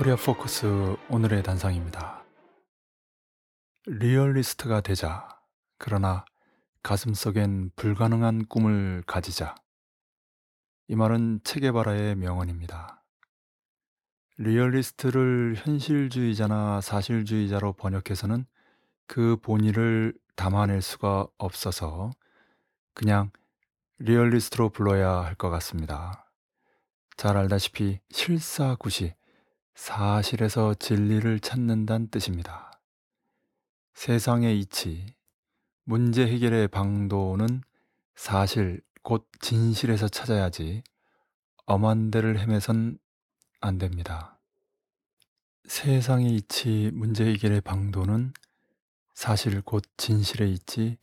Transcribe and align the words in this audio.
코리아 0.00 0.16
포커스 0.16 0.96
오늘의 1.10 1.42
단상입니다. 1.42 2.24
리얼리스트가 3.84 4.80
되자. 4.80 5.28
그러나 5.76 6.24
가슴속엔 6.82 7.72
불가능한 7.76 8.46
꿈을 8.46 9.02
가지자. 9.06 9.54
이 10.88 10.96
말은 10.96 11.40
체게바라의 11.44 12.14
명언입니다. 12.14 13.04
리얼리스트를 14.38 15.56
현실주의자나 15.58 16.80
사실주의자로 16.80 17.74
번역해서는 17.74 18.46
그 19.06 19.36
본의를 19.42 20.14
담아낼 20.34 20.80
수가 20.80 21.26
없어서 21.36 22.10
그냥 22.94 23.30
리얼리스트로 23.98 24.70
불러야 24.70 25.20
할 25.24 25.34
것 25.34 25.50
같습니다. 25.50 26.26
잘 27.18 27.36
알다시피 27.36 28.00
실사구시, 28.08 29.12
사실에서 29.74 30.74
진리를 30.74 31.40
찾는다는 31.40 32.08
뜻입니다. 32.10 32.70
세상의 33.94 34.58
이치, 34.60 35.14
문제 35.84 36.26
해결의 36.26 36.68
방도는 36.68 37.62
사실, 38.14 38.80
곧 39.02 39.28
진실에서 39.40 40.08
찾아야지 40.08 40.82
엄한 41.66 42.10
데를 42.10 42.38
헤매선 42.38 42.98
안 43.60 43.78
됩니다. 43.78 44.40
세상의 45.68 46.34
이치, 46.34 46.90
문제 46.92 47.24
해결의 47.24 47.60
방도는 47.60 48.32
사실 49.14 49.62
곧 49.62 49.84
진실에 49.96 50.48
있지 50.48 50.98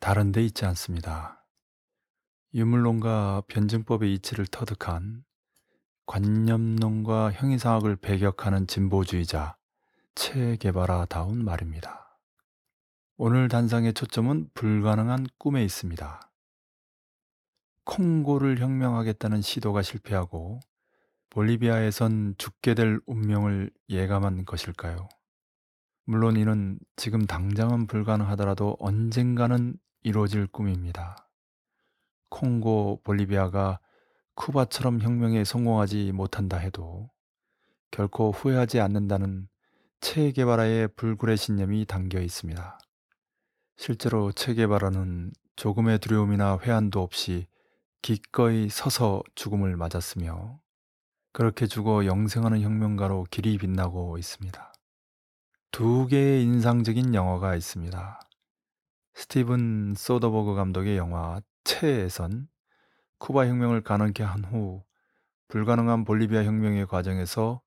다른 0.00 0.32
데 0.32 0.42
있지 0.42 0.64
않습니다. 0.64 1.44
유물론과 2.54 3.42
변증법의 3.48 4.14
이치를 4.14 4.46
터득한 4.46 5.25
관념론과 6.06 7.32
형이상학을 7.32 7.96
배격하는 7.96 8.66
진보주의자 8.66 9.56
체게바라다운 10.14 11.44
말입니다. 11.44 12.18
오늘 13.16 13.48
단상의 13.48 13.92
초점은 13.92 14.48
불가능한 14.54 15.26
꿈에 15.36 15.64
있습니다. 15.64 16.20
콩고를 17.84 18.60
혁명하겠다는 18.60 19.42
시도가 19.42 19.82
실패하고 19.82 20.60
볼리비아에선 21.30 22.36
죽게 22.38 22.74
될 22.74 23.00
운명을 23.06 23.70
예감한 23.88 24.44
것일까요? 24.44 25.08
물론 26.04 26.36
이는 26.36 26.78
지금 26.94 27.26
당장은 27.26 27.88
불가능하더라도 27.88 28.76
언젠가는 28.78 29.76
이루어질 30.02 30.46
꿈입니다. 30.46 31.28
콩고, 32.28 33.00
볼리비아가 33.02 33.80
쿠바처럼 34.36 35.00
혁명에 35.00 35.44
성공하지 35.44 36.12
못한다 36.12 36.56
해도 36.58 37.10
결코 37.90 38.30
후회하지 38.30 38.80
않는다는 38.80 39.48
체게바라의 40.00 40.88
불굴의 40.96 41.36
신념이 41.36 41.86
담겨 41.86 42.20
있습니다. 42.20 42.78
실제로 43.76 44.30
체게바라는 44.32 45.32
조금의 45.56 45.98
두려움이나 45.98 46.58
회한도 46.62 47.02
없이 47.02 47.46
기꺼이 48.02 48.68
서서 48.68 49.22
죽음을 49.34 49.76
맞았으며 49.76 50.60
그렇게 51.32 51.66
죽어 51.66 52.04
영생하는 52.06 52.60
혁명가로 52.60 53.26
길이 53.30 53.58
빛나고 53.58 54.18
있습니다. 54.18 54.72
두 55.70 56.06
개의 56.06 56.44
인상적인 56.44 57.14
영화가 57.14 57.56
있습니다. 57.56 58.20
스티븐 59.14 59.94
소더버그 59.96 60.54
감독의 60.54 60.96
영화 60.96 61.40
체에선 61.64 62.48
쿠바 63.18 63.46
혁명을 63.46 63.82
가능케 63.82 64.22
한 64.22 64.44
후 64.44 64.82
불가능한 65.48 66.04
볼리비아 66.04 66.44
혁명의 66.44 66.86
과정에서 66.86 67.60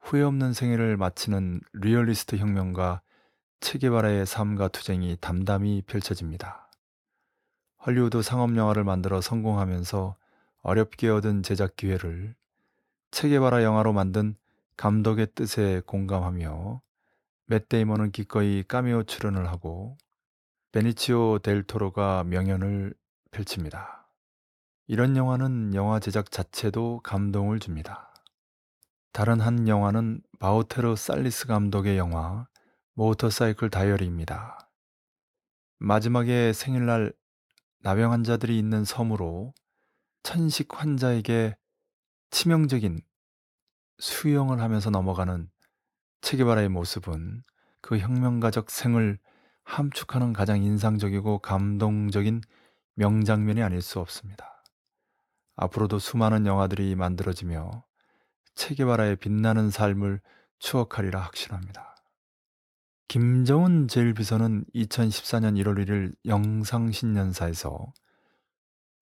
후회 0.00 0.22
없는 0.22 0.52
생애를 0.52 0.96
마치는 0.96 1.60
리얼리스트 1.72 2.36
혁명가 2.36 3.00
체게바라의 3.60 4.26
삶과 4.26 4.68
투쟁이 4.68 5.16
담담히 5.20 5.82
펼쳐집니다. 5.86 6.70
헐리우드 7.86 8.20
상업 8.22 8.54
영화를 8.56 8.84
만들어 8.84 9.20
성공하면서 9.22 10.16
어렵게 10.62 11.08
얻은 11.08 11.42
제작 11.42 11.76
기회를 11.76 12.34
체게바라 13.10 13.62
영화로 13.62 13.92
만든 13.94 14.36
감독의 14.76 15.28
뜻에 15.34 15.80
공감하며 15.86 16.82
맷 17.46 17.68
데이먼은 17.68 18.10
기꺼이 18.10 18.64
까미오 18.64 19.04
출연을 19.04 19.48
하고 19.48 19.96
베니치오 20.72 21.38
델 21.38 21.62
토로가 21.62 22.24
명연을 22.24 22.94
펼칩니다. 23.30 24.03
이런 24.86 25.16
영화는 25.16 25.74
영화 25.74 25.98
제작 25.98 26.30
자체도 26.30 27.00
감동을 27.02 27.58
줍니다. 27.58 28.12
다른 29.12 29.40
한 29.40 29.66
영화는 29.66 30.20
바우테르 30.40 30.96
살리스 30.96 31.46
감독의 31.46 31.96
영화 31.96 32.46
모터사이클 32.92 33.70
다이어리입니다. 33.70 34.58
마지막에 35.78 36.52
생일날 36.52 37.14
나병 37.80 38.12
환자들이 38.12 38.58
있는 38.58 38.84
섬으로 38.84 39.54
천식 40.22 40.68
환자에게 40.78 41.56
치명적인 42.30 43.00
수영을 43.98 44.60
하면서 44.60 44.90
넘어가는 44.90 45.48
체게바라의 46.20 46.68
모습은 46.68 47.42
그 47.80 47.98
혁명가적 47.98 48.70
생을 48.70 49.18
함축하는 49.64 50.34
가장 50.34 50.62
인상적이고 50.62 51.38
감동적인 51.38 52.42
명장면이 52.96 53.62
아닐 53.62 53.80
수 53.80 53.98
없습니다. 53.98 54.53
앞으로도 55.56 55.98
수많은 55.98 56.46
영화들이 56.46 56.94
만들어지며 56.94 57.84
체계바라의 58.54 59.16
빛나는 59.16 59.70
삶을 59.70 60.20
추억하리라 60.58 61.20
확신합니다. 61.20 61.96
김정은 63.08 63.86
제1비서는 63.86 64.64
2014년 64.74 65.62
1월 65.62 65.84
1일 65.84 66.14
영상신년사에서 66.26 67.92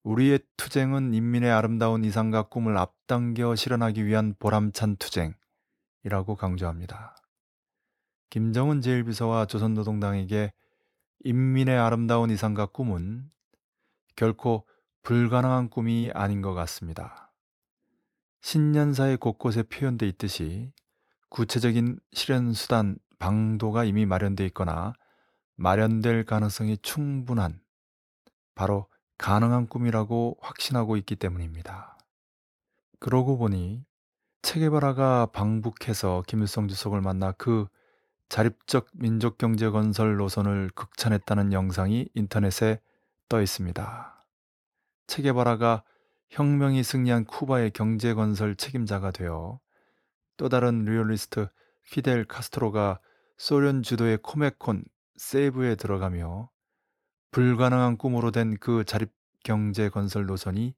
우리의 0.03 0.39
투쟁은 0.57 1.13
인민의 1.13 1.49
아름다운 1.49 2.03
이상과 2.03 2.43
꿈을 2.49 2.77
앞당겨 2.77 3.55
실현하기 3.55 4.05
위한 4.05 4.35
보람찬 4.37 4.97
투쟁이라고 4.97 6.35
강조합니다. 6.37 7.15
김정은 8.29 8.81
제1비서와 8.81 9.47
조선노동당에게 9.47 10.51
인민의 11.23 11.77
아름다운 11.77 12.29
이상과 12.29 12.67
꿈은 12.67 13.31
결코 14.15 14.67
불가능한 15.03 15.69
꿈이 15.69 16.11
아닌 16.13 16.41
것 16.41 16.53
같습니다. 16.53 17.31
신년사의 18.41 19.17
곳곳에 19.17 19.63
표현돼 19.63 20.07
있듯이 20.07 20.71
구체적인 21.29 21.99
실현 22.13 22.53
수단, 22.53 22.97
방도가 23.19 23.83
이미 23.83 24.05
마련돼 24.05 24.45
있거나 24.47 24.93
마련될 25.55 26.25
가능성이 26.25 26.77
충분한 26.81 27.61
바로 28.55 28.87
가능한 29.17 29.67
꿈이라고 29.67 30.37
확신하고 30.41 30.97
있기 30.97 31.15
때문입니다. 31.15 31.97
그러고 32.99 33.37
보니 33.37 33.85
체게바라가 34.41 35.27
방북해서 35.27 36.23
김일성 36.27 36.67
주석을 36.67 37.01
만나 37.01 37.31
그 37.33 37.67
자립적 38.29 38.87
민족 38.93 39.37
경제 39.37 39.69
건설 39.69 40.17
노선을 40.17 40.71
극찬했다는 40.75 41.53
영상이 41.53 42.09
인터넷에 42.13 42.79
떠 43.29 43.41
있습니다. 43.41 44.12
체게바라가 45.07 45.83
혁명이 46.29 46.83
승리한 46.83 47.25
쿠바의 47.25 47.71
경제 47.71 48.13
건설 48.13 48.55
책임자가 48.55 49.11
되어 49.11 49.59
또 50.37 50.49
다른 50.49 50.85
리얼리스트 50.85 51.47
피델 51.91 52.25
카스트로가 52.25 52.99
소련 53.37 53.83
주도의 53.83 54.19
코메콘 54.21 54.83
세이브에 55.17 55.75
들어가며 55.75 56.49
불가능한 57.31 57.97
꿈으로 57.97 58.31
된 58.31 58.57
그 58.59 58.83
자립 58.83 59.11
경제 59.43 59.89
건설 59.89 60.25
노선이 60.25 60.73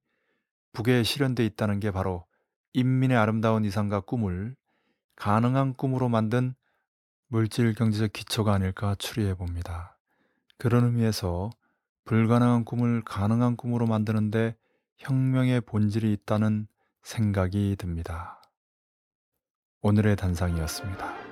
북에 0.74 1.04
실현돼 1.04 1.46
있다는 1.46 1.80
게 1.80 1.92
바로 1.92 2.26
인민의 2.74 3.16
아름다운 3.16 3.64
이상과 3.64 4.02
꿈을 4.02 4.56
가능한 5.16 5.76
꿈으로 5.76 6.10
만든 6.10 6.56
물질 7.28 7.74
경제적 7.74 8.12
기초가 8.12 8.54
아닐까 8.54 8.96
추리해 8.96 9.36
봅니다. 9.36 9.98
그런 10.58 10.84
의미에서 10.86 11.52
불가능한 12.06 12.66
꿈을 12.66 13.04
가능한 13.04 13.58
꿈으로 13.58 13.88
만드는데 13.88 14.56
혁명의 14.98 15.62
본질이 15.62 16.14
있다는 16.14 16.68
생각이 17.02 17.76
듭니다. 17.78 18.42
오늘의 19.82 20.16
단상이었습니다. 20.16 21.25